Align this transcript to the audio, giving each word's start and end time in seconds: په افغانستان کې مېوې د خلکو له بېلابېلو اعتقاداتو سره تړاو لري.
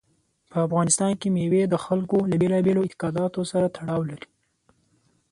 په 0.51 0.57
افغانستان 0.67 1.11
کې 1.19 1.27
مېوې 1.35 1.63
د 1.69 1.75
خلکو 1.85 2.17
له 2.31 2.35
بېلابېلو 2.41 2.83
اعتقاداتو 2.85 3.41
سره 3.51 3.65
تړاو 3.77 4.01
لري. 4.09 4.27